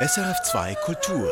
[0.00, 1.28] SRF2 Kultur.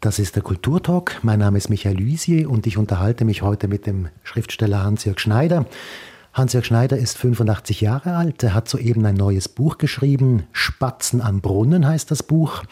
[0.00, 1.18] Das ist der Kulturtalk.
[1.22, 5.66] Mein Name ist Michael Luisier und ich unterhalte mich heute mit dem Schriftsteller Hans-Jörg Schneider.
[6.32, 8.42] Hans-Jörg Schneider ist 85 Jahre alt.
[8.42, 10.44] Er hat soeben ein neues Buch geschrieben.
[10.52, 12.62] Spatzen am Brunnen heißt das Buch.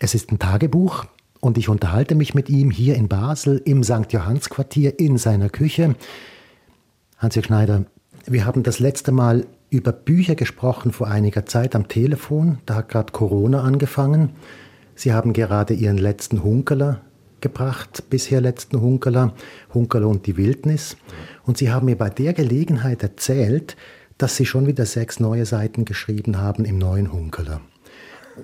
[0.00, 1.04] Es ist ein Tagebuch
[1.38, 4.12] und ich unterhalte mich mit ihm hier in Basel im St.
[4.12, 5.94] Johanns Quartier in seiner Küche.
[7.18, 7.84] Hans-Jörg Schneider,
[8.26, 12.58] wir haben das letzte Mal über Bücher gesprochen vor einiger Zeit am Telefon.
[12.66, 14.30] Da hat gerade Corona angefangen.
[14.94, 17.00] Sie haben gerade Ihren letzten Hunkeler
[17.40, 19.34] gebracht, bisher letzten Hunkeler,
[19.74, 20.96] Hunkeler und die Wildnis.
[21.44, 23.76] Und Sie haben mir bei der Gelegenheit erzählt,
[24.18, 27.60] dass Sie schon wieder sechs neue Seiten geschrieben haben im neuen Hunkeler.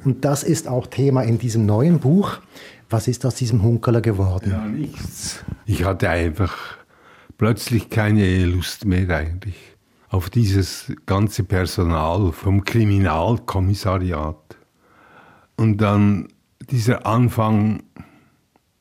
[0.05, 2.39] Und das ist auch Thema in diesem neuen Buch.
[2.89, 4.51] Was ist aus diesem Hunkeler geworden?
[4.51, 5.43] Ja, nichts.
[5.67, 6.55] Ich hatte einfach
[7.39, 9.72] plötzlich keine Lust mehr eigentlich
[10.13, 14.59] auf dieses ganze Personal vom Kriminalkommissariat.
[15.57, 16.29] Und dann
[16.71, 17.83] dieser Anfang,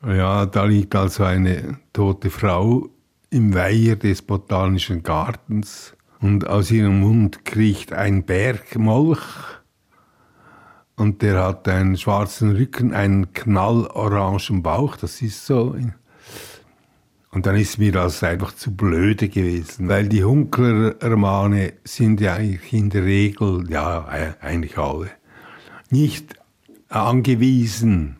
[0.05, 2.89] ja, da liegt also eine tote Frau
[3.29, 5.95] im Weiher des Botanischen Gartens.
[6.19, 9.23] Und aus ihrem Mund kriecht ein Bergmolch.
[10.97, 15.75] Und der hat einen schwarzen Rücken, einen knallorangen Bauch, das ist so
[17.31, 22.73] und dann ist mir das einfach zu blöde gewesen, weil die Hunkler-Romane sind ja eigentlich
[22.73, 24.05] in der Regel, ja,
[24.41, 25.11] eigentlich alle,
[25.89, 26.35] nicht
[26.89, 28.17] angewiesen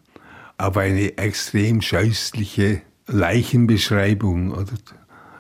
[0.58, 4.66] auf eine extrem scheußliche Leichenbeschreibung.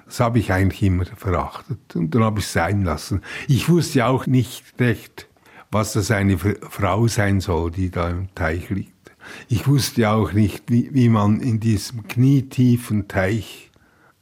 [0.06, 3.22] Das habe ich eigentlich immer verachtet und dann habe ich es sein lassen.
[3.48, 5.28] Ich wusste auch nicht recht,
[5.72, 9.01] was das eine Frau sein soll, die da im Teich liegt.
[9.48, 13.72] Ich wusste auch nicht, wie, wie man in diesem knietiefen Teich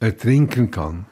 [0.00, 1.06] ertrinken kann.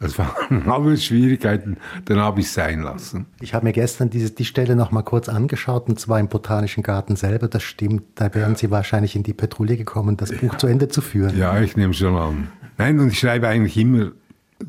[0.00, 3.26] Das waren alles Schwierigkeiten, dann habe ich es sein lassen.
[3.40, 6.84] Ich habe mir gestern diese, die Stelle noch mal kurz angeschaut, und zwar im Botanischen
[6.84, 7.48] Garten selber.
[7.48, 10.58] Das stimmt, da wären Sie wahrscheinlich in die Petrouille gekommen, das Buch ja.
[10.58, 11.36] zu Ende zu führen.
[11.36, 12.48] Ja, ich nehme schon an.
[12.76, 14.12] Nein, und ich schreibe eigentlich immer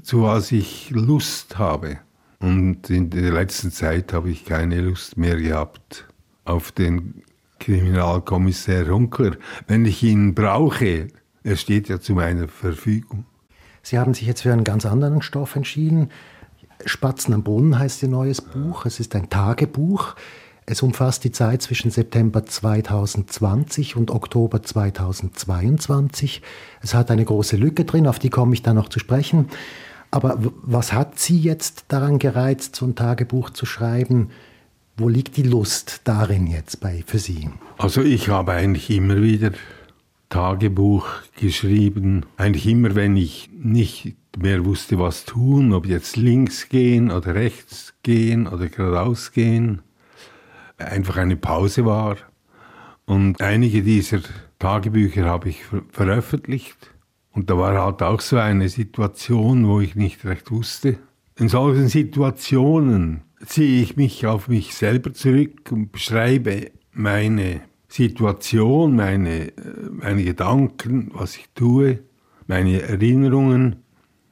[0.01, 1.97] zu was ich Lust habe.
[2.39, 6.07] Und in der letzten Zeit habe ich keine Lust mehr gehabt
[6.45, 7.21] auf den
[7.59, 9.37] Kriminalkommissar Hunkler.
[9.67, 11.09] Wenn ich ihn brauche,
[11.43, 13.25] er steht ja zu meiner Verfügung.
[13.81, 16.09] Sie haben sich jetzt für einen ganz anderen Stoff entschieden.
[16.85, 18.85] Spatzen am Brunnen heißt Ihr neues Buch.
[18.85, 20.15] Es ist ein Tagebuch.
[20.65, 26.43] Es umfasst die Zeit zwischen September 2020 und Oktober 2022.
[26.81, 29.47] Es hat eine große Lücke drin, auf die komme ich dann noch zu sprechen.
[30.11, 34.29] Aber was hat Sie jetzt daran gereizt, so ein Tagebuch zu schreiben?
[34.99, 37.47] Wo liegt die Lust darin jetzt bei, für Sie?
[37.77, 39.51] Also ich habe eigentlich immer wieder
[40.27, 41.07] Tagebuch
[41.39, 42.25] geschrieben.
[42.35, 47.93] Eigentlich immer, wenn ich nicht mehr wusste, was tun, ob jetzt links gehen oder rechts
[48.03, 49.83] gehen oder geradeaus gehen.
[50.77, 52.17] Einfach eine Pause war.
[53.05, 54.19] Und einige dieser
[54.59, 55.61] Tagebücher habe ich
[55.91, 56.91] veröffentlicht.
[57.31, 60.99] Und da war halt auch so eine Situation, wo ich nicht recht wusste.
[61.37, 69.51] In solchen Situationen ziehe ich mich auf mich selber zurück und beschreibe meine Situation, meine,
[69.91, 71.99] meine Gedanken, was ich tue,
[72.47, 73.77] meine Erinnerungen.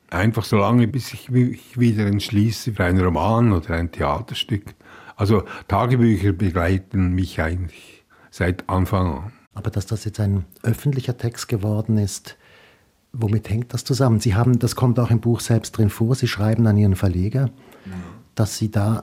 [0.10, 4.76] Einfach so lange, bis ich mich wieder entschließe für einen Roman oder ein Theaterstück.
[5.16, 9.32] Also Tagebücher begleiten mich eigentlich seit Anfang an.
[9.54, 12.38] Aber dass das jetzt ein öffentlicher Text geworden ist,
[13.14, 14.20] Womit hängt das zusammen?
[14.20, 17.50] Sie haben, das kommt auch im Buch selbst drin vor, Sie schreiben an Ihren Verleger,
[17.86, 17.92] ja.
[18.40, 19.02] Dass Sie da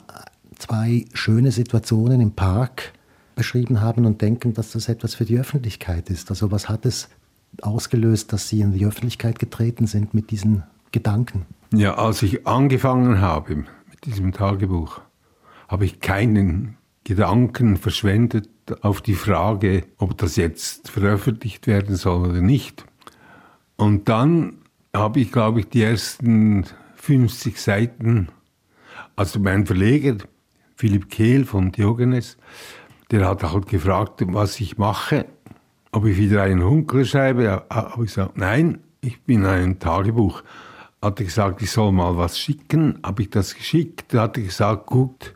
[0.57, 2.93] zwei schöne Situationen im Park
[3.35, 6.31] beschrieben haben und denken, dass das etwas für die Öffentlichkeit ist.
[6.31, 7.09] Also was hat es
[7.61, 10.63] ausgelöst, dass Sie in die Öffentlichkeit getreten sind mit diesen
[10.93, 11.47] Gedanken?
[11.73, 15.01] Ja, als ich angefangen habe mit diesem Tagebuch,
[15.67, 18.49] habe ich keinen Gedanken verschwendet
[18.83, 22.85] auf die Frage, ob das jetzt veröffentlicht werden soll oder nicht.
[23.77, 24.59] Und dann
[24.95, 28.29] habe ich, glaube ich, die ersten 50 Seiten,
[29.17, 30.17] also mein Verleger,
[30.77, 32.37] Philipp Kehl von Diogenes,
[33.11, 35.27] der hat halt gefragt, was ich mache,
[35.93, 37.65] ob ich wieder einen Hunkel schreibe.
[37.71, 40.43] Habe ich gesagt, nein, ich bin ein Tagebuch.
[41.01, 42.99] Hat er gesagt, ich soll mal was schicken.
[43.05, 44.13] Habe ich das geschickt.
[44.15, 45.35] Da hat er gesagt, gut,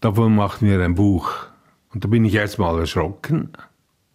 [0.00, 1.30] davon machen wir ein Buch.
[1.92, 3.50] Und da bin ich erstmal erschrocken,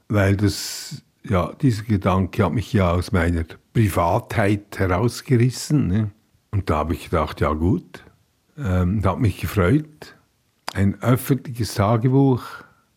[0.07, 5.88] weil das ja, dieser Gedanke hat mich ja aus meiner Privatheit herausgerissen.
[5.88, 6.11] Ne?
[6.51, 8.03] Und da habe ich gedacht, ja gut,
[8.63, 10.15] ähm, hat mich gefreut.
[10.73, 12.43] Ein öffentliches Tagebuch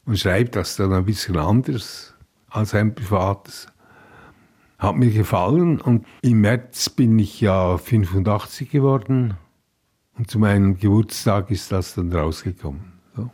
[0.04, 2.14] und schreibt das dann ein bisschen anders
[2.48, 3.66] als ein privates.
[4.78, 9.36] Hat mir gefallen und im März bin ich ja 85 geworden
[10.16, 12.92] Und zu meinem Geburtstag ist das dann rausgekommen.
[13.16, 13.30] So.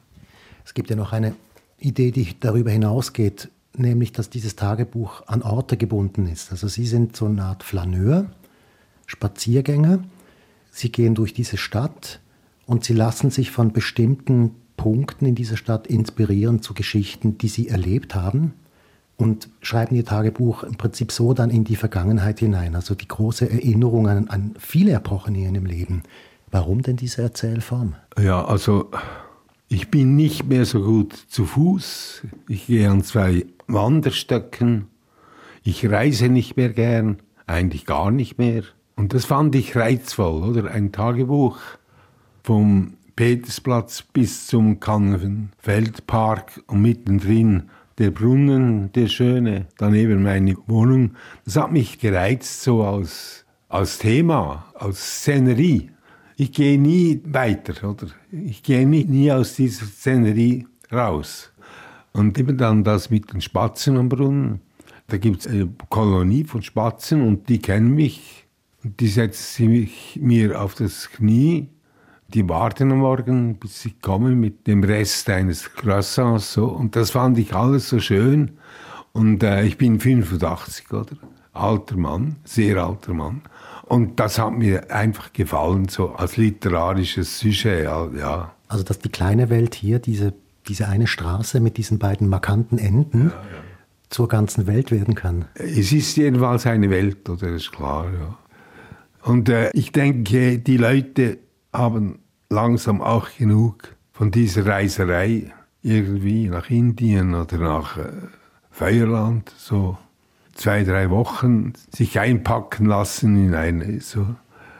[0.65, 1.35] Es gibt ja noch eine
[1.79, 6.53] Idee, die darüber hinausgeht, nämlich dass dieses Tagebuch an Orte gebunden ist.
[6.53, 8.27] Also Sie sind so eine Art Flaneur,
[9.07, 10.05] Spaziergänger.
[10.71, 12.21] Sie gehen durch diese Stadt
[12.67, 17.69] und Sie lassen sich von bestimmten Punkten in dieser Stadt inspirieren zu Geschichten, die Sie
[17.69, 18.55] erlebt haben
[19.17, 22.75] und schreiben Ihr Tagebuch im Prinzip so dann in die Vergangenheit hinein.
[22.75, 26.03] Also die große Erinnerung an, an viele Epochen in Ihrem Leben.
[26.51, 27.95] Warum denn diese Erzählform?
[28.19, 28.91] Ja, also
[29.69, 32.23] ich bin nicht mehr so gut zu Fuß.
[32.49, 34.87] Ich gehe an zwei Wanderstöcken.
[35.63, 38.63] Ich reise nicht mehr gern, eigentlich gar nicht mehr.
[39.01, 40.71] Und das fand ich reizvoll, oder?
[40.71, 41.57] Ein Tagebuch
[42.43, 51.13] vom Petersplatz bis zum Kannenfeldpark und mittendrin der Brunnen, der schöne, daneben meine Wohnung.
[51.47, 55.89] Das hat mich gereizt, so als, als Thema, als Szenerie
[56.37, 58.09] ich gehe nie weiter, oder?
[58.31, 61.51] Ich gehe nie, nie aus dieser Szenerie raus.
[62.13, 64.61] Und eben dann das mit den Spatzen am Brunnen.
[65.07, 68.40] Da gibt es eine Kolonie von Spatzen und die kennen mich.
[68.83, 71.69] Die setzen mich mir auf das Knie.
[72.29, 76.53] Die warten am Morgen, bis ich komme mit dem Rest eines Croissants.
[76.53, 76.67] So.
[76.67, 78.53] Und das fand ich alles so schön.
[79.13, 81.17] Und äh, ich bin 85, oder?
[81.53, 83.43] Alter Mann, sehr alter Mann.
[83.87, 87.85] Und das hat mir einfach gefallen, so als literarisches Sujet,
[88.17, 88.55] ja.
[88.69, 90.33] Also, dass die kleine Welt hier, diese,
[90.69, 93.63] diese eine Straße mit diesen beiden markanten Enden, ja, ja.
[94.09, 95.47] zur ganzen Welt werden kann.
[95.55, 98.39] Es ist jedenfalls eine Welt, oder ist klar, ja.
[99.23, 101.39] Und äh, ich denke, die Leute
[101.73, 105.53] haben langsam auch genug von dieser Reiserei
[105.83, 108.13] irgendwie nach Indien oder nach äh,
[108.71, 109.99] Feuerland, so
[110.55, 114.27] zwei, drei Wochen sich einpacken lassen in eine so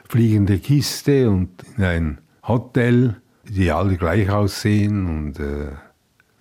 [0.09, 3.17] fliegende Kiste und in ein Hotel,
[3.49, 5.07] die alle gleich aussehen.
[5.07, 5.73] Und äh,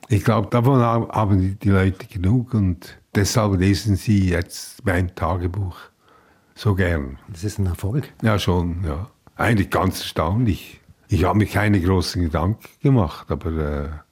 [0.07, 5.77] ich glaube, davon haben die, die Leute genug und deshalb lesen sie jetzt mein Tagebuch
[6.59, 7.17] so gern.
[7.27, 8.11] Das ist ein Erfolg.
[8.21, 9.09] Ja, schon, ja.
[9.35, 10.81] Eigentlich ganz erstaunlich.
[11.07, 14.03] Ich habe mir keine großen Gedanken gemacht, aber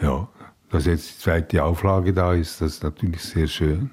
[0.00, 0.28] äh, ja
[0.70, 3.90] dass jetzt die zweite Auflage da ist, das ist natürlich sehr schön.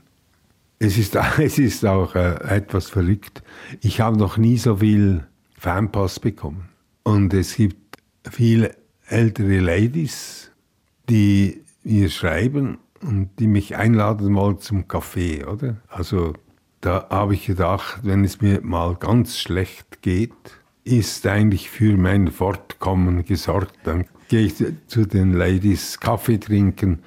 [0.80, 3.44] Es ist, es ist auch äh, etwas verrückt.
[3.82, 5.26] Ich habe noch nie so viel
[5.58, 6.70] Fanpost bekommen.
[7.04, 7.98] Und es gibt
[8.30, 8.76] viele
[9.08, 10.52] ältere Ladies,
[11.10, 15.78] die mir schreiben und die mich einladen wollen zum Kaffee, oder?
[15.90, 16.34] Also
[16.84, 20.34] da habe ich gedacht, wenn es mir mal ganz schlecht geht,
[20.84, 23.76] ist eigentlich für mein Fortkommen gesorgt.
[23.86, 24.56] Dann gehe ich
[24.88, 27.02] zu den Ladies Kaffee trinken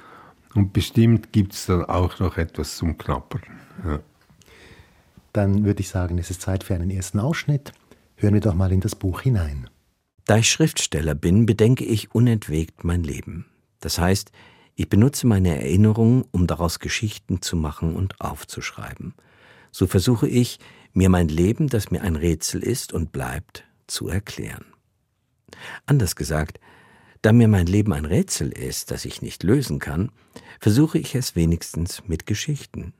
[0.54, 3.42] und bestimmt gibt es dann auch noch etwas zum Knappern.
[3.84, 4.00] Ja.
[5.34, 7.72] Dann würde ich sagen, es ist Zeit für einen ersten Ausschnitt.
[8.14, 9.68] Hören wir doch mal in das Buch hinein.
[10.24, 13.44] Da ich Schriftsteller bin, bedenke ich unentwegt mein Leben.
[13.80, 14.32] Das heißt,
[14.74, 19.12] ich benutze meine Erinnerungen, um daraus Geschichten zu machen und aufzuschreiben.
[19.78, 20.58] So versuche ich,
[20.94, 24.64] mir mein Leben, das mir ein Rätsel ist und bleibt, zu erklären.
[25.84, 26.60] Anders gesagt,
[27.20, 30.10] da mir mein Leben ein Rätsel ist, das ich nicht lösen kann,
[30.60, 32.94] versuche ich es wenigstens mit Geschichten.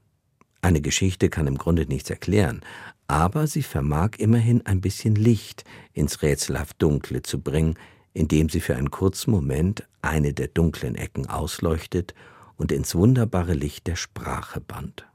[0.61, 2.61] Eine Geschichte kann im Grunde nichts erklären,
[3.07, 5.65] aber sie vermag immerhin ein bisschen Licht
[5.95, 7.79] ins rätselhaft Dunkle zu bringen,
[8.13, 12.15] indem sie für einen kurzen Moment eine der dunklen Ecken ausleuchtet
[12.59, 15.07] und ins wunderbare Licht der Sprache bannt.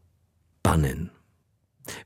[0.63, 1.12] Bannen.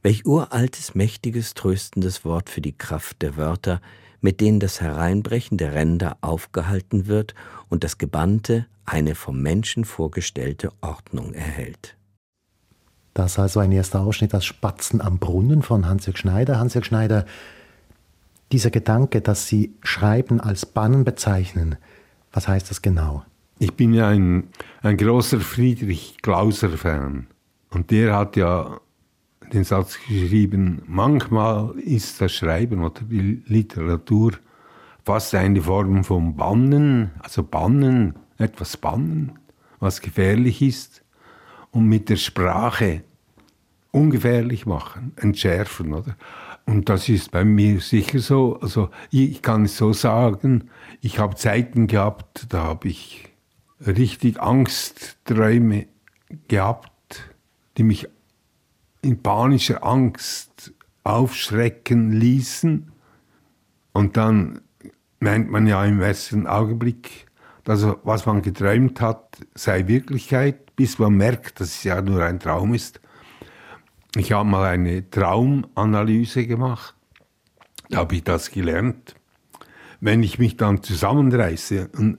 [0.02, 3.82] Welch uraltes, mächtiges, tröstendes Wort für die Kraft der Wörter,
[4.22, 7.36] mit denen das Hereinbrechen der Ränder aufgehalten wird
[7.70, 11.96] und das Gebannte eine vom Menschen vorgestellte Ordnung erhält.
[13.14, 16.60] Das also ein erster Ausschnitt aus Spatzen am Brunnen von Hans-Jörg Schneider.
[16.60, 17.26] Hans-Jörg Schneider,
[18.52, 21.78] dieser Gedanke, dass Sie Schreiben als Bannen bezeichnen,
[22.34, 23.24] was heißt das genau?
[23.60, 24.50] Ich bin ja ein,
[24.82, 27.28] ein großer Friedrich Glauser-Fan.
[27.70, 28.82] Und der hat ja
[29.54, 34.34] den Satz geschrieben, manchmal ist das Schreiben oder die Literatur
[35.04, 39.34] fast eine Form von Bannen, also Bannen, etwas Bannen,
[39.80, 41.04] was gefährlich ist,
[41.72, 43.04] und mit der Sprache
[43.92, 46.16] ungefährlich machen, entschärfen, oder?
[46.66, 48.60] Und das ist bei mir sicher so.
[48.60, 50.70] Also ich kann es so sagen,
[51.02, 53.30] ich habe Zeiten gehabt, da habe ich
[53.86, 55.88] richtig Angstträume
[56.48, 57.30] gehabt,
[57.78, 58.08] die mich
[59.06, 62.92] in panischer Angst aufschrecken ließen.
[63.94, 64.62] Und dann
[65.20, 67.28] meint man ja im ersten Augenblick,
[67.64, 72.40] dass was man geträumt hat, sei Wirklichkeit, bis man merkt, dass es ja nur ein
[72.40, 73.00] Traum ist.
[74.16, 76.96] Ich habe mal eine Traumanalyse gemacht
[77.90, 79.16] Da habe ich das gelernt.
[80.00, 82.18] Wenn ich mich dann zusammenreiße und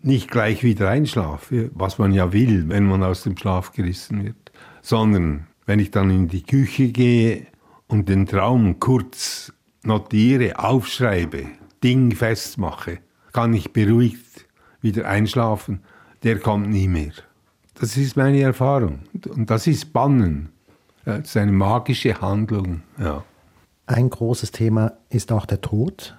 [0.00, 4.52] nicht gleich wieder einschlafe, was man ja will, wenn man aus dem Schlaf gerissen wird,
[4.80, 7.46] sondern wenn ich dann in die Küche gehe
[7.86, 9.52] und den Traum kurz
[9.84, 11.44] notiere, aufschreibe,
[11.84, 12.98] Ding festmache,
[13.32, 14.48] kann ich beruhigt
[14.80, 15.82] wieder einschlafen,
[16.24, 17.12] der kommt nie mehr.
[17.74, 19.02] Das ist meine Erfahrung.
[19.28, 20.48] Und das ist Bannen.
[21.04, 22.82] Das ist eine magische Handlung.
[22.98, 23.22] Ja.
[23.86, 26.16] Ein großes Thema ist auch der Tod.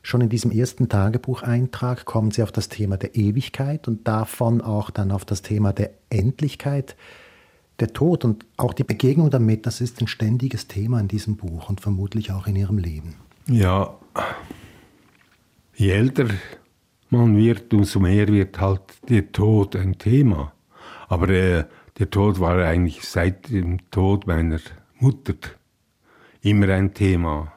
[0.00, 4.88] Schon in diesem ersten Tagebucheintrag kommen Sie auf das Thema der Ewigkeit und davon auch
[4.88, 6.96] dann auf das Thema der Endlichkeit.
[7.80, 11.68] Der Tod und auch die Begegnung damit, das ist ein ständiges Thema in diesem Buch
[11.68, 13.14] und vermutlich auch in Ihrem Leben.
[13.46, 13.94] Ja,
[15.76, 16.28] je älter
[17.10, 20.52] man wird, umso mehr wird halt der Tod ein Thema.
[21.08, 21.64] Aber äh,
[21.98, 24.60] der Tod war eigentlich seit dem Tod meiner
[24.98, 25.34] Mutter
[26.42, 27.52] immer ein Thema.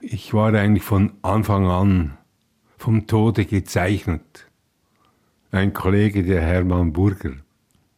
[0.00, 2.18] Ich war eigentlich von Anfang an
[2.76, 4.46] vom Tode gezeichnet.
[5.50, 7.32] Ein Kollege, der Hermann Burger,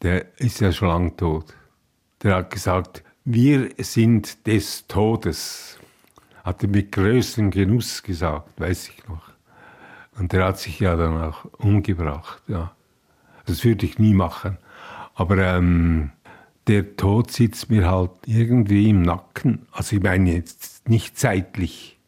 [0.02, 1.54] der ist ja schon lang tot.
[2.22, 5.78] Der hat gesagt, wir sind des Todes.
[6.42, 9.30] Hat er mit größtem Genuss gesagt, weiß ich noch.
[10.18, 12.42] Und der hat sich ja dann auch umgebracht.
[12.48, 12.72] Ja.
[13.46, 14.58] Das würde ich nie machen.
[15.14, 16.12] Aber ähm,
[16.66, 19.66] der Tod sitzt mir halt irgendwie im Nacken.
[19.72, 21.98] Also ich meine jetzt nicht zeitlich.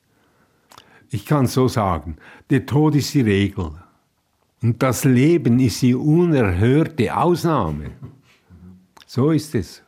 [1.10, 2.16] Ich kann so sagen,
[2.50, 3.72] der Tod ist die Regel.
[4.62, 7.90] Und das Leben ist die unerhörte Ausnahme.
[9.06, 9.82] So ist es.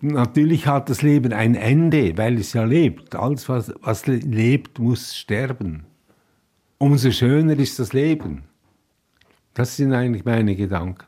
[0.00, 3.16] Und natürlich hat das Leben ein Ende, weil es ja lebt.
[3.16, 5.84] Alles, was, was lebt, muss sterben.
[6.76, 8.44] Umso schöner ist das Leben.
[9.54, 11.06] Das sind eigentlich meine Gedanken.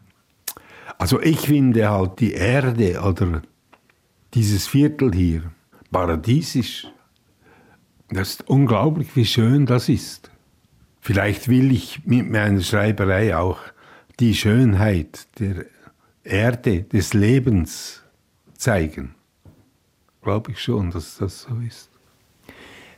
[0.98, 3.42] Also ich finde halt die Erde oder
[4.34, 5.52] dieses Viertel hier
[5.92, 6.88] paradiesisch.
[8.08, 10.30] Das ist unglaublich, wie schön das ist.
[11.00, 13.58] Vielleicht will ich mit meiner Schreiberei auch
[14.18, 15.64] die Schönheit der
[16.22, 18.02] Erde, des Lebens
[18.56, 19.14] zeigen.
[20.22, 21.88] Glaube ich schon, dass das so ist.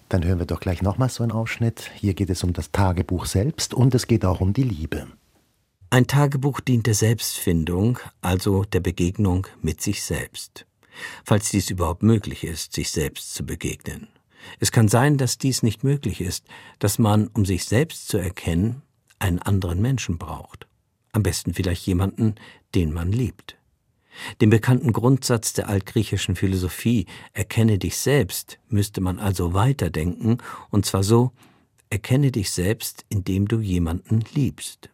[0.09, 1.91] Dann hören wir doch gleich nochmal so einen Ausschnitt.
[1.95, 5.07] Hier geht es um das Tagebuch selbst und es geht auch um die Liebe.
[5.89, 10.67] Ein Tagebuch dient der Selbstfindung, also der Begegnung mit sich selbst.
[11.25, 14.09] Falls dies überhaupt möglich ist, sich selbst zu begegnen.
[14.61, 16.47] Es kann sein, dass dies nicht möglich ist,
[16.79, 18.83] dass man, um sich selbst zu erkennen,
[19.19, 20.67] einen anderen Menschen braucht.
[21.13, 22.35] Am besten vielleicht jemanden,
[22.75, 23.57] den man liebt.
[24.41, 30.39] Den bekannten Grundsatz der altgriechischen Philosophie, erkenne dich selbst, müsste man also weiterdenken,
[30.71, 31.33] und zwar so,
[31.91, 34.92] erkenne dich selbst, indem du jemanden liebst.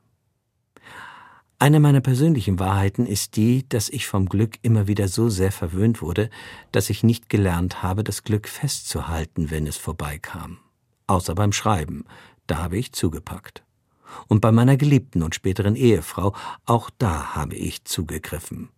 [1.61, 6.00] Eine meiner persönlichen Wahrheiten ist die, dass ich vom Glück immer wieder so sehr verwöhnt
[6.00, 6.31] wurde,
[6.71, 10.59] dass ich nicht gelernt habe, das Glück festzuhalten, wenn es vorbeikam.
[11.09, 12.05] Außer beim Schreiben,
[12.47, 13.65] da habe ich zugepackt.
[14.29, 16.33] Und bei meiner geliebten und späteren Ehefrau,
[16.65, 18.69] auch da habe ich zugegriffen.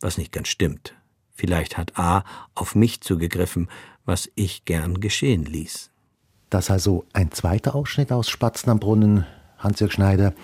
[0.00, 0.94] Was nicht ganz stimmt.
[1.34, 3.68] Vielleicht hat A auf mich zugegriffen,
[4.04, 5.90] was ich gern geschehen ließ.
[6.50, 9.26] Das also ein zweiter Ausschnitt aus Spatzen am Brunnen,
[9.58, 10.34] Hans-Jörg Schneider.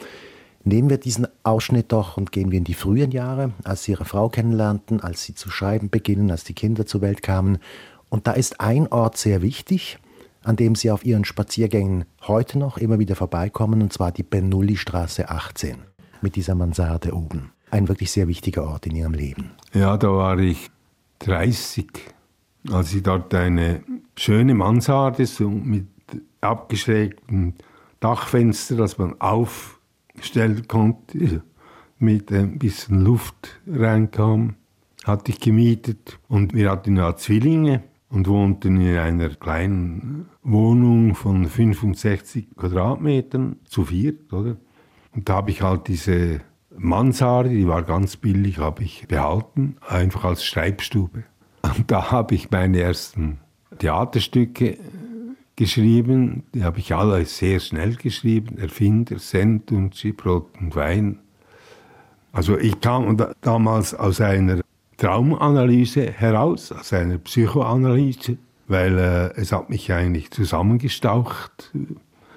[0.66, 4.06] Nehmen wir diesen Ausschnitt doch und gehen wir in die frühen Jahre, als Sie Ihre
[4.06, 7.58] Frau kennenlernten, als Sie zu schreiben beginnen, als die Kinder zur Welt kamen.
[8.08, 9.98] Und da ist ein Ort sehr wichtig,
[10.42, 15.28] an dem Sie auf Ihren Spaziergängen heute noch immer wieder vorbeikommen, und zwar die Benulli-Straße
[15.28, 15.76] 18
[16.22, 17.50] mit dieser Mansarde oben.
[17.70, 19.50] Ein wirklich sehr wichtiger Ort in Ihrem Leben.
[19.74, 20.70] Ja, da war ich
[21.18, 21.90] 30,
[22.70, 23.82] als ich dort eine
[24.16, 25.88] schöne Mansarde mit
[26.40, 27.54] abgeschrägten
[28.00, 29.78] Dachfenster, das man auf
[30.20, 31.42] stellen konnte,
[31.98, 34.54] mit ein bisschen Luft reinkam,
[35.04, 41.46] hatte ich gemietet und wir hatten ja Zwillinge und wohnten in einer kleinen Wohnung von
[41.46, 44.56] 65 Quadratmetern zu viert, oder?
[45.14, 46.40] Und da habe ich halt diese
[46.76, 51.24] Mansarde, die war ganz billig, habe ich behalten, einfach als Schreibstube.
[51.62, 53.38] Und da habe ich meine ersten
[53.78, 54.78] Theaterstücke
[55.56, 56.44] geschrieben.
[56.54, 58.58] Die habe ich alle sehr schnell geschrieben.
[58.58, 61.18] Erfinder, Sendunci, Brot und Wein.
[62.32, 64.60] Also ich kam damals aus einer
[64.96, 71.72] Traumanalyse heraus, aus einer Psychoanalyse, weil äh, es hat mich eigentlich zusammengestaucht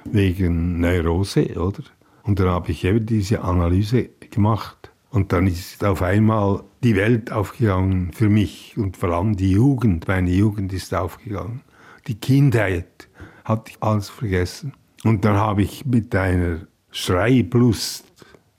[0.05, 1.83] wegen Neurose, oder?
[2.23, 4.91] Und dann habe ich eben diese Analyse gemacht.
[5.09, 10.07] Und dann ist auf einmal die Welt aufgegangen für mich und vor allem die Jugend.
[10.07, 11.61] Meine Jugend ist aufgegangen.
[12.07, 13.06] Die Kindheit,
[13.47, 14.73] hatte ich alles vergessen.
[15.03, 18.03] Und dann habe ich mit einer Schreiblust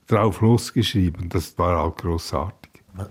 [0.07, 1.29] drauf losgeschrieben.
[1.29, 2.59] Das war auch großartig.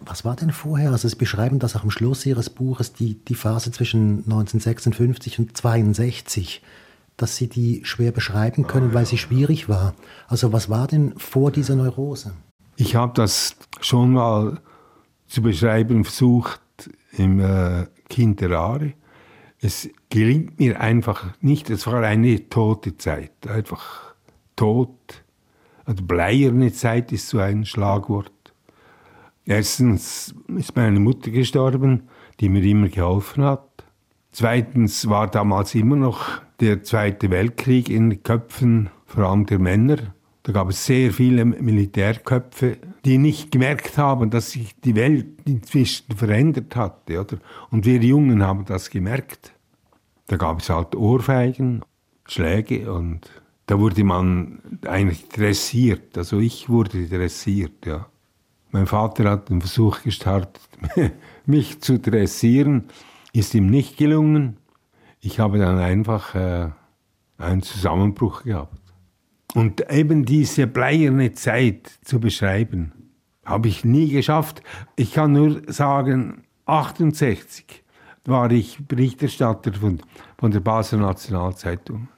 [0.05, 0.91] Was war denn vorher?
[0.91, 5.49] Also Sie beschreiben das auch am Schluss Ihres Buches, die, die Phase zwischen 1956 und
[5.51, 6.63] 1962,
[7.17, 9.95] dass Sie die schwer beschreiben können, weil sie schwierig war.
[10.27, 12.33] Also was war denn vor dieser Neurose?
[12.77, 14.61] Ich habe das schon mal
[15.27, 16.61] zu beschreiben versucht
[17.13, 18.93] im äh, Kinderare.
[19.61, 21.69] Es gelingt mir einfach nicht.
[21.71, 24.15] Es war eine tote Zeit, einfach
[24.55, 25.25] tot.
[25.85, 28.33] Also bleierne Zeit ist so ein Schlagwort.
[29.45, 33.65] Erstens ist meine Mutter gestorben, die mir immer geholfen hat.
[34.31, 40.15] Zweitens war damals immer noch der Zweite Weltkrieg in den Köpfen, vor allem der Männer.
[40.43, 42.77] Da gab es sehr viele Militärköpfe,
[43.09, 47.19] die nicht gemerkt haben, dass sich die Welt inzwischen verändert hatte.
[47.19, 47.39] Oder?
[47.71, 49.55] Und wir Jungen haben das gemerkt.
[50.27, 51.83] Da gab es halt Ohrfeigen,
[52.27, 53.21] Schläge und
[53.65, 56.19] da wurde man eigentlich dressiert.
[56.19, 58.09] Also ich wurde dressiert, ja.
[58.73, 60.69] Mein Vater hat den Versuch gestartet,
[61.47, 62.85] mich zu dressieren,
[63.33, 64.59] ist ihm nicht gelungen.
[65.21, 66.69] Ich habe dann einfach äh,
[67.39, 68.79] einen Zusammenbruch gehabt.
[69.55, 72.93] Und eben diese bleierne Zeit zu beschreiben,
[73.49, 74.63] habe ich nie geschafft.
[74.97, 77.83] Ich kann nur sagen, 68
[78.27, 80.01] war ich Berichterstatter von,
[80.39, 82.09] von der Basler Nationalzeitung.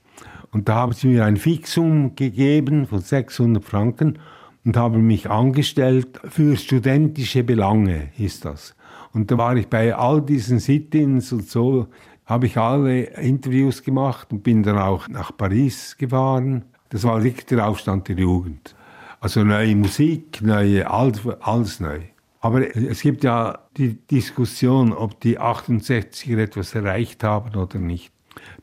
[0.50, 4.18] Und da haben sie mir ein Fixum gegeben von 600 Franken
[4.64, 8.74] und haben mich angestellt für studentische Belange, hieß das.
[9.12, 11.86] Und da war ich bei all diesen Sit-ins und so,
[12.26, 16.64] habe ich alle Interviews gemacht und bin dann auch nach Paris gefahren.
[16.90, 18.74] Das war wirklich der Aufstand der Jugend.
[19.20, 22.00] Also neue Musik, neue, alles, neu.
[22.40, 28.10] Aber es gibt ja die Diskussion, ob die 68er etwas erreicht haben oder nicht.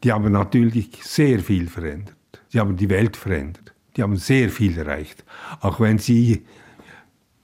[0.04, 2.16] Die haben natürlich sehr viel verändert.
[2.50, 3.74] Sie haben die Welt verändert.
[3.96, 5.24] Die haben sehr viel erreicht.
[5.62, 6.44] Auch wenn sie,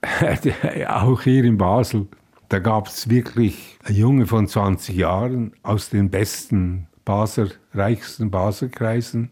[0.88, 2.08] auch hier in Basel,
[2.50, 9.29] da gab es wirklich Junge von 20 Jahren aus den besten Basler, reichsten Baselkreisen.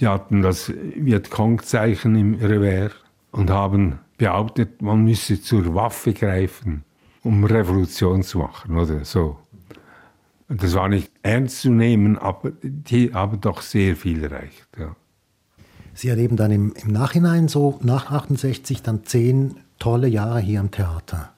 [0.00, 2.92] Die hatten das Vietcong-Zeichen im Revers
[3.32, 6.84] und haben behauptet, man müsse zur Waffe greifen,
[7.22, 9.38] um Revolution zu machen oder so.
[10.48, 14.66] Das war nicht ernst zu nehmen, aber die haben doch sehr viel erreicht.
[14.78, 14.96] Ja.
[15.94, 20.70] Sie erleben dann im, im Nachhinein so nach 68 dann zehn tolle Jahre hier am
[20.70, 21.32] Theater,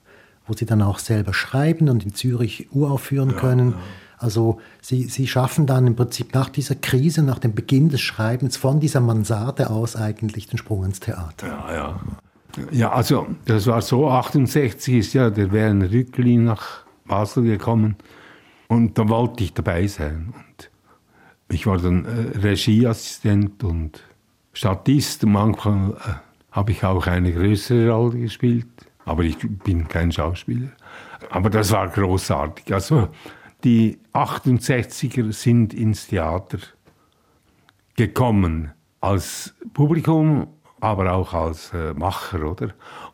[0.47, 3.71] wo Sie dann auch selber schreiben und in Zürich uraufführen ja, können.
[3.73, 3.77] Ja.
[4.23, 8.57] Also Sie, Sie schaffen dann im Prinzip nach dieser Krise, nach dem Beginn des Schreibens
[8.57, 11.49] von dieser Mansarde aus eigentlich den Sprung ins Theater.
[11.49, 12.01] Ja, ja.
[12.71, 17.97] Ja, also das war so, 68 ist ja der Werner Rücklin nach Basel gekommen
[18.69, 20.35] und da wollte ich dabei sein.
[20.35, 20.71] Und
[21.49, 24.03] ich war dann äh, Regieassistent und
[24.53, 25.25] Statist.
[25.25, 25.95] Manchmal äh,
[26.51, 28.67] habe ich auch eine größere Rolle gespielt,
[29.05, 30.69] aber ich bin kein Schauspieler.
[31.31, 32.73] Aber das war großartig.
[32.73, 33.09] Also
[33.65, 36.59] die 68er sind ins Theater
[37.97, 40.49] gekommen als Publikum
[40.83, 42.71] aber auch als äh, Macher, oder?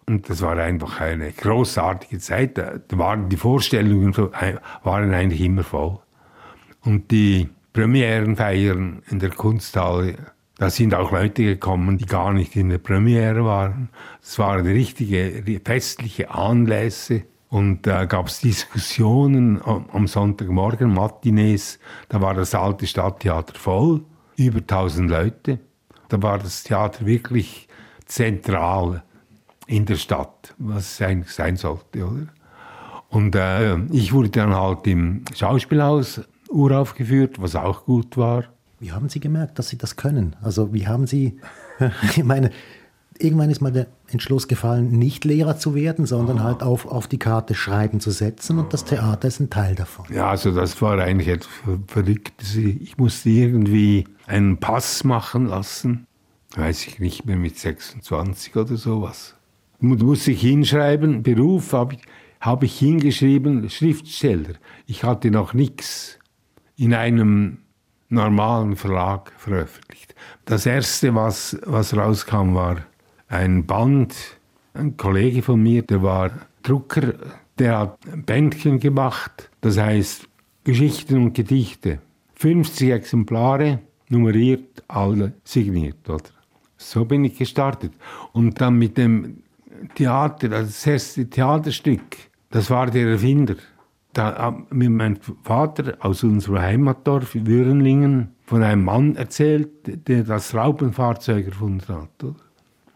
[0.07, 2.57] Und das war einfach eine großartige Zeit.
[2.57, 5.99] Da waren die Vorstellungen äh, waren eigentlich immer voll.
[6.83, 10.15] Und die Premierenfeiern in der Kunsthalle,
[10.57, 13.91] da sind auch Leute gekommen, die gar nicht in der Premiere waren.
[14.23, 17.25] Es waren richtige festliche Anlässe.
[17.49, 24.03] Und da äh, gab es Diskussionen am Sonntagmorgen, Matinees, da war das alte Stadttheater voll,
[24.37, 25.59] über 1000 Leute.
[26.09, 27.69] Da war das Theater wirklich
[28.05, 29.03] zentral
[29.67, 32.27] in der Stadt, was es eigentlich sein sollte, oder?
[33.11, 38.45] Und äh, ich wurde dann halt im Schauspielhaus uraufgeführt, was auch gut war.
[38.81, 40.37] Wie haben Sie gemerkt, dass Sie das können?
[40.43, 41.41] Also wie haben Sie,
[42.17, 42.51] ich meine,
[43.19, 46.43] irgendwann ist mal der Entschluss gefallen, nicht Lehrer zu werden, sondern oh.
[46.43, 50.07] halt auf, auf die Karte Schreiben zu setzen und das Theater ist ein Teil davon.
[50.13, 51.49] Ja, also das war eigentlich etwas
[51.87, 52.57] Verrücktes.
[52.57, 56.07] Ich musste irgendwie einen Pass machen lassen,
[56.55, 59.35] weiß ich nicht mehr, mit 26 oder sowas.
[59.81, 62.01] Da musste ich hinschreiben, Beruf habe ich,
[62.41, 64.55] hab ich hingeschrieben, Schriftsteller.
[64.87, 66.19] Ich hatte noch nichts
[66.77, 67.59] in einem
[68.09, 70.15] normalen Verlag veröffentlicht.
[70.45, 72.79] Das erste, was, was rauskam, war
[73.29, 74.15] ein Band,
[74.75, 76.31] ein Kollege von mir, der war
[76.63, 77.15] Drucker,
[77.59, 80.29] der hat Bändchen gemacht, das heißt
[80.65, 82.01] Geschichten und Gedichte.
[82.35, 86.31] 50 Exemplare, nummeriert, alle signiert, oder?
[86.77, 87.93] So bin ich gestartet.
[88.33, 89.43] Und dann mit dem
[89.95, 92.17] Theater, also das erste Theaterstück,
[92.51, 93.57] das war der Erfinder.
[94.13, 100.55] Da hat mir mein Vater aus unserem Heimatdorf Würenlingen von einem Mann erzählt, der das
[100.55, 102.25] Raupenfahrzeug erfunden hat.
[102.25, 102.37] Oder?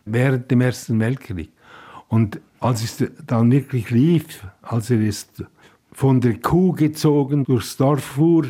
[0.04, 1.50] Während dem Ersten Weltkrieg.
[2.08, 5.44] Und als es dann wirklich lief, als er ist
[5.92, 8.46] von der Kuh gezogen durchs Dorf fuhr,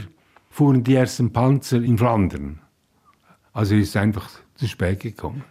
[0.50, 2.60] fuhren die ersten Panzer in Flandern.
[3.52, 5.44] Also ist einfach zu spät gekommen.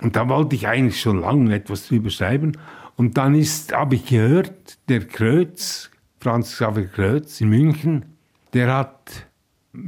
[0.00, 2.52] Und da wollte ich eigentlich schon lange etwas drüber schreiben.
[2.96, 8.04] Und dann habe ich gehört, der Kreuz, Franz Xaver Kreuz in München,
[8.52, 9.26] der hat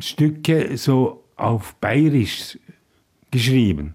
[0.01, 2.59] Stücke so auf Bayerisch
[3.31, 3.95] geschrieben.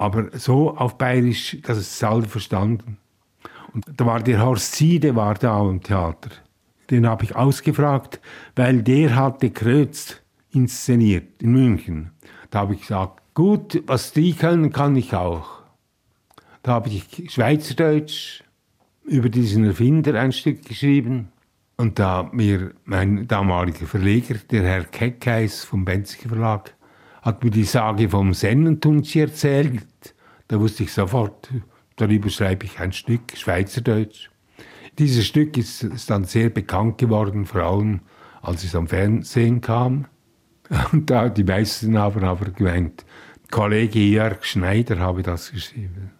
[0.00, 2.96] Aber so auf Bayerisch, dass es alle verstanden.
[3.74, 6.30] Und da war der Horst Siede war da im Theater.
[6.88, 8.18] Den habe ich ausgefragt,
[8.56, 10.16] weil der hatte Kreuz
[10.52, 12.12] inszeniert in München.
[12.48, 15.64] Da habe ich gesagt, gut, was die können, kann ich auch.
[16.62, 18.42] Da habe ich Schweizerdeutsch
[19.04, 21.28] über diesen Erfinder ein Stück geschrieben.
[21.76, 26.74] Und da mir mein damaliger Verleger, der Herr Keckheis vom Benziger Verlag,
[27.22, 30.14] hat mir die Sage vom Sennentunci erzählt.
[30.48, 31.48] Da wusste ich sofort,
[31.96, 34.30] darüber schreibe ich ein Stück, Schweizerdeutsch.
[34.98, 38.00] Dieses Stück ist, ist dann sehr bekannt geworden, vor allem
[38.42, 40.06] als es am Fernsehen kam.
[40.92, 43.04] Und da die meisten haben aber gemeint,
[43.50, 46.12] Kollege Jörg Schneider habe das geschrieben.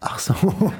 [0.00, 0.34] Ach so.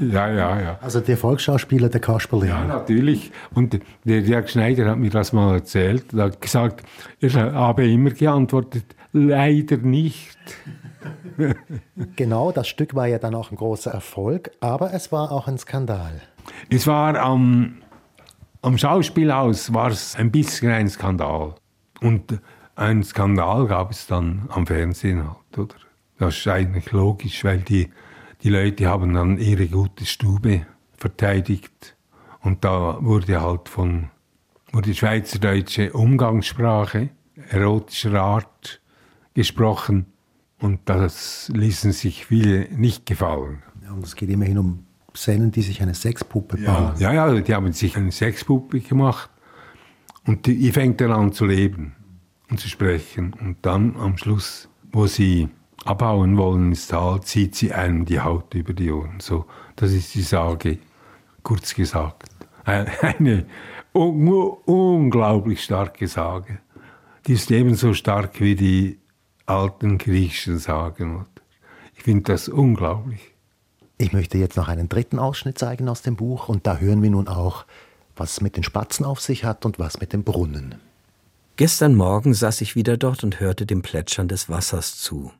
[0.00, 0.78] ja, ja, ja.
[0.80, 2.46] Also der Volksschauspieler, der Kasperle.
[2.46, 3.32] Ja, natürlich.
[3.52, 6.12] Und der Jörg Schneider hat mir das mal erzählt.
[6.14, 6.86] Er hat gesagt,
[7.18, 10.38] ich habe immer geantwortet, leider nicht.
[12.16, 15.58] genau, das Stück war ja dann auch ein großer Erfolg, aber es war auch ein
[15.58, 16.20] Skandal.
[16.68, 17.78] Es war am,
[18.62, 21.54] am Schauspielhaus war es ein bisschen ein Skandal.
[22.00, 22.38] Und
[22.76, 25.74] ein Skandal gab es dann am Fernsehen halt, oder?
[26.18, 27.90] Das ist eigentlich logisch, weil die
[28.42, 31.96] die Leute haben dann ihre gute Stube verteidigt
[32.40, 34.10] und da wurde halt von
[34.72, 37.10] wurde schweizerdeutsche Umgangssprache
[37.48, 38.80] erotischer Art
[39.34, 40.06] gesprochen
[40.58, 43.62] und das ließen sich viele nicht gefallen.
[43.82, 44.84] Ja, und es geht immerhin um
[45.16, 46.92] Szenen, die sich eine Sexpuppe bauen.
[46.98, 49.30] Ja, ja, ja, die haben sich eine Sexpuppe gemacht
[50.26, 51.94] und die fängt dann an zu leben
[52.50, 55.48] und zu sprechen und dann am Schluss, wo sie
[55.84, 59.20] abhauen wollen ins Tal, zieht sie einem die Haut über die Ohren.
[59.20, 60.78] So, das ist die Sage,
[61.42, 62.28] kurz gesagt.
[62.64, 63.46] Eine
[63.94, 64.28] un
[64.66, 66.58] unglaublich starke Sage.
[67.26, 68.98] Die ist ebenso stark wie die
[69.46, 71.26] alten griechischen Sagen.
[71.94, 73.20] Ich finde das unglaublich.
[73.98, 77.10] Ich möchte jetzt noch einen dritten Ausschnitt zeigen aus dem Buch und da hören wir
[77.10, 77.66] nun auch,
[78.16, 80.76] was es mit den Spatzen auf sich hat und was mit dem Brunnen.
[81.56, 85.32] Gestern Morgen saß ich wieder dort und hörte dem Plätschern des Wassers zu.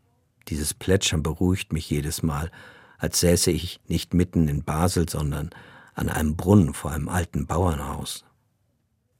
[0.50, 2.50] Dieses Plätschern beruhigt mich jedes Mal,
[2.98, 5.50] als säße ich nicht mitten in Basel, sondern
[5.94, 8.24] an einem Brunnen vor einem alten Bauernhaus.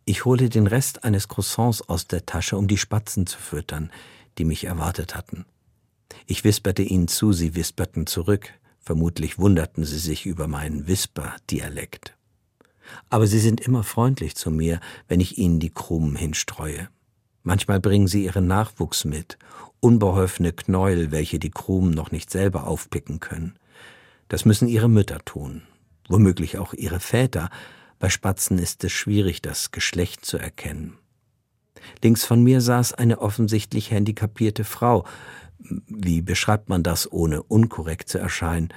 [0.05, 3.91] Ich holte den Rest eines Croissants aus der Tasche, um die Spatzen zu füttern,
[4.39, 5.47] die mich erwartet hatten.
[6.27, 12.17] Ich wisperte ihnen zu, sie wisperten zurück, vermutlich wunderten sie sich über meinen Wisper-Dialekt.
[13.09, 16.89] Aber sie sind immer freundlich zu mir, wenn ich ihnen die Krumen hinstreue.
[17.43, 19.39] Manchmal bringen sie ihren Nachwuchs mit
[19.81, 23.57] unbeholfene Knäuel, welche die Krumen noch nicht selber aufpicken können.
[24.29, 25.63] Das müssen ihre Mütter tun,
[26.09, 27.51] womöglich auch ihre Väter.
[27.99, 30.99] Bei Spatzen ist es schwierig, das Geschlecht zu erkennen.
[32.03, 35.05] Links von mir saß eine offensichtlich handicapierte Frau,
[35.59, 38.69] wie beschreibt man das, ohne unkorrekt zu erscheinen,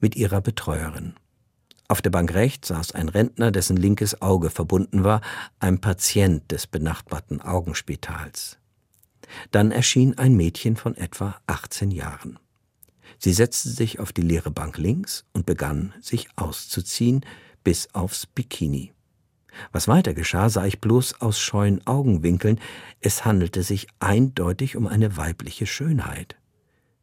[0.00, 1.14] mit ihrer Betreuerin.
[1.92, 5.20] Auf der Bank rechts saß ein Rentner, dessen linkes Auge verbunden war,
[5.60, 8.56] ein Patient des benachbarten Augenspitals.
[9.50, 12.38] Dann erschien ein Mädchen von etwa 18 Jahren.
[13.18, 17.26] Sie setzte sich auf die leere Bank links und begann, sich auszuziehen,
[17.62, 18.94] bis aufs Bikini.
[19.70, 22.58] Was weiter geschah, sah ich bloß aus scheuen Augenwinkeln,
[23.02, 26.36] es handelte sich eindeutig um eine weibliche Schönheit.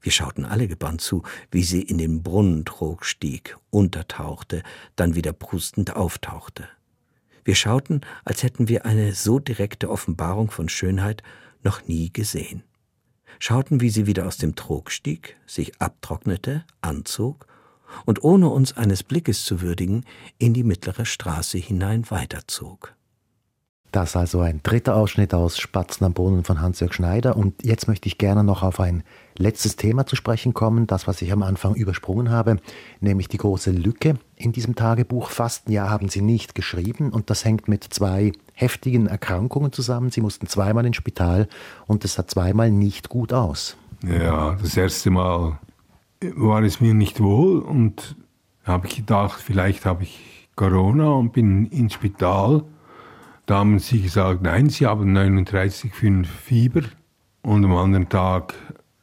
[0.02, 4.64] Wir schauten alle gebannt zu, wie sie in den Brunnentrog stieg, untertauchte,
[4.96, 6.68] dann wieder prustend auftauchte.
[7.44, 11.24] Wir schauten, als hätten wir eine so direkte Offenbarung von Schönheit
[11.64, 12.64] noch nie gesehen.
[13.40, 17.48] Schauten, wie sie wieder aus dem Trog stieg, sich abtrocknete, anzog
[18.06, 20.06] und ohne uns eines Blickes zu würdigen,
[20.38, 22.96] in die mittlere Straße hinein weiterzog.
[23.92, 27.36] Das also ein dritter Ausschnitt aus Spatzen am Brunnen von Hans-Jörg Schneider.
[27.36, 29.04] Und jetzt möchte ich gerne noch auf ein
[29.36, 32.58] letztes Thema zu sprechen kommen, das, was ich am Anfang übersprungen habe,
[33.00, 35.32] nämlich die große Lücke in diesem Tagebuch.
[35.32, 40.12] Fast ein Jahr haben Sie nicht geschrieben und das hängt mit zwei heftigen Erkrankungen zusammen.
[40.12, 41.48] Sie mussten zweimal ins Spital
[41.88, 43.76] und es sah zweimal nicht gut aus.
[44.04, 45.60] Ja, das erste Mal
[46.36, 48.16] war es mir nicht wohl und
[48.64, 52.64] habe ich gedacht, vielleicht habe ich Corona und bin ins Spital
[53.50, 56.84] da haben sie gesagt, nein, sie haben 39,5 Fieber.
[57.42, 58.54] Und am anderen Tag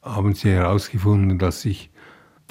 [0.02, 1.90] haben sie herausgefunden, dass ich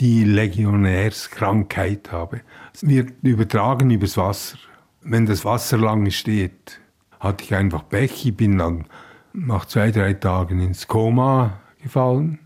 [0.02, 2.42] die Legionärskrankheit habe.
[2.74, 4.58] Es wird übertragen übers Wasser.
[5.04, 6.82] Wenn das Wasser lange steht,
[7.22, 8.26] hatte ich einfach Pech.
[8.26, 8.88] Ich bin dann
[9.32, 12.40] nach zwei, drei Tagen ins Koma gefallen.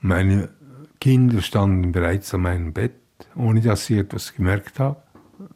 [0.00, 0.50] Meine
[1.00, 2.94] Kinder standen bereits an meinem Bett,
[3.34, 4.98] ohne dass sie etwas gemerkt haben.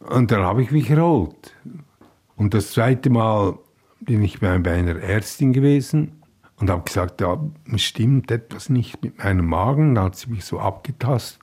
[0.00, 1.54] Und dann habe ich mich erholt.
[2.36, 3.58] Und das zweite Mal
[4.00, 6.22] bin ich bei einer Ärztin gewesen
[6.56, 7.38] und habe gesagt, ja,
[7.72, 9.94] es stimmt etwas nicht mit meinem Magen.
[9.94, 11.42] Da hat sie mich so abgetastet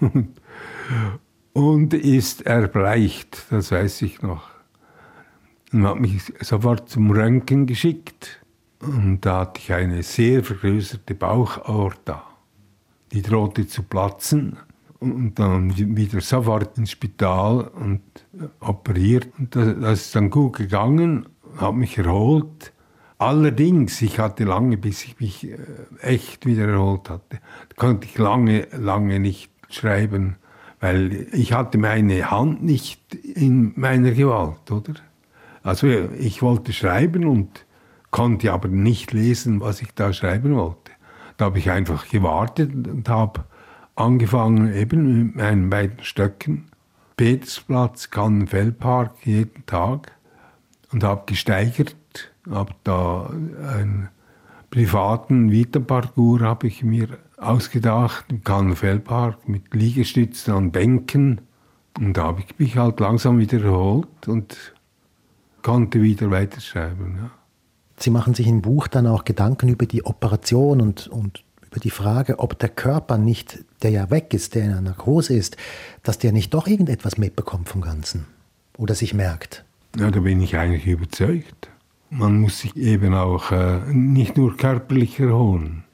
[1.52, 4.50] und ist erbleicht, das weiß ich noch.
[5.72, 8.40] Und hat mich sofort zum Röntgen geschickt.
[8.80, 12.22] Und da hatte ich eine sehr vergrößerte Bauchaorta.
[13.12, 14.58] Die drohte zu platzen.
[15.12, 18.02] Und dann wieder sofort ins Spital und
[18.60, 19.28] operiert.
[19.38, 22.72] Und das, das ist dann gut gegangen, habe mich erholt.
[23.18, 25.56] Allerdings, ich hatte lange, bis ich mich äh,
[26.00, 27.38] echt wieder erholt hatte,
[27.76, 30.36] konnte ich lange, lange nicht schreiben,
[30.80, 34.94] weil ich hatte meine Hand nicht in meiner Gewalt, oder?
[35.62, 37.64] Also ich wollte schreiben und
[38.10, 40.92] konnte aber nicht lesen, was ich da schreiben wollte.
[41.36, 43.44] Da habe ich einfach gewartet und habe
[43.96, 46.66] angefangen eben mit meinen beiden Stöcken,
[47.16, 50.12] Petersplatz, Kannenfellpark jeden Tag
[50.92, 51.96] und habe gesteigert,
[52.50, 54.08] habe da einen
[54.70, 61.40] privaten Vita-Parcours habe ich mir ausgedacht im Kannenfellpark mit Liegestützen an Bänken
[61.98, 64.74] und da habe ich mich halt langsam wieder erholt und
[65.62, 67.18] konnte wieder weiterschreiben.
[67.18, 67.30] Ja.
[67.96, 71.43] Sie machen sich im Buch dann auch Gedanken über die Operation und, und
[71.80, 75.56] die Frage, ob der Körper nicht, der ja weg ist, der in einer Narkose ist,
[76.02, 78.26] dass der nicht doch irgendetwas mitbekommt vom Ganzen
[78.76, 79.64] oder sich merkt.
[79.96, 81.70] Ja, da bin ich eigentlich überzeugt.
[82.10, 85.84] Man muss sich eben auch äh, nicht nur körperlich erholen,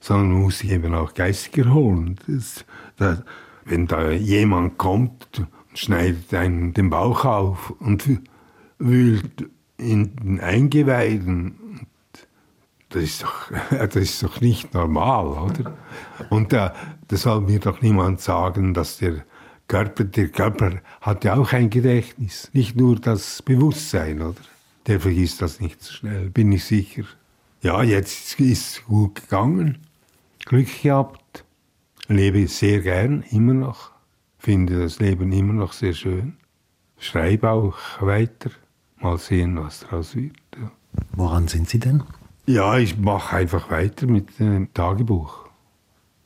[0.00, 2.18] sondern man muss sich eben auch geistig erholen.
[2.26, 2.64] Das,
[2.96, 3.22] das,
[3.64, 5.42] wenn da jemand kommt
[5.74, 8.04] schneidet einen den Bauch auf und
[8.78, 11.54] wühlt in den Eingeweiden.
[12.92, 15.76] Das ist doch, das ist doch nicht normal, oder?
[16.30, 16.74] Und da,
[17.08, 19.24] da soll mir doch niemand sagen, dass der
[19.66, 24.40] Körper, der Körper hat ja auch ein Gedächtnis, nicht nur das Bewusstsein, oder?
[24.86, 27.04] Der vergisst das nicht so schnell, bin ich sicher.
[27.62, 29.78] Ja, jetzt ist es gut gegangen,
[30.44, 31.44] Glück gehabt,
[32.08, 33.92] lebe sehr gern, immer noch,
[34.38, 36.36] finde das Leben immer noch sehr schön,
[36.98, 38.50] schreibe auch weiter.
[38.98, 40.36] Mal sehen, was daraus wird.
[40.60, 40.70] Ja.
[41.12, 42.02] Woran sind Sie denn?
[42.44, 45.46] Ja, ich mache einfach weiter mit dem Tagebuch.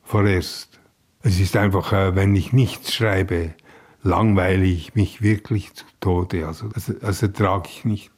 [0.03, 0.79] Vorerst.
[1.21, 3.53] Es ist einfach, äh, wenn ich nichts schreibe,
[4.01, 6.47] langweile ich mich wirklich zu Tode.
[6.47, 8.11] Also das, das ertrage ich nicht.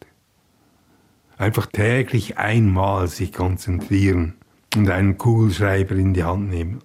[1.38, 4.35] Einfach täglich einmal sich konzentrieren
[4.75, 6.81] und einen Kugelschreiber in die Hand nehmen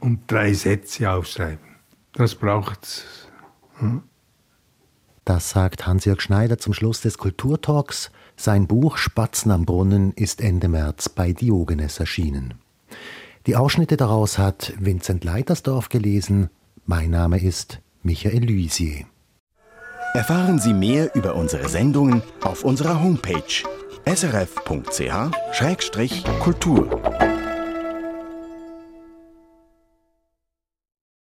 [0.00, 1.76] und drei Sätze aufschreiben.
[2.12, 3.04] Das braucht's.
[3.78, 4.02] Hm?
[5.24, 8.12] Das sagt Hans-Jörg Schneider zum Schluss des Kulturtalks.
[8.36, 12.54] Sein Buch Spatzen am Brunnen ist Ende März bei Diogenes erschienen.
[13.46, 16.50] Die Ausschnitte daraus hat Vincent Leitersdorf gelesen.
[16.84, 19.06] Mein Name ist Michael Lysier.
[20.14, 23.42] Erfahren Sie mehr über unsere Sendungen auf unserer Homepage
[24.06, 24.56] srf.ch-kultur.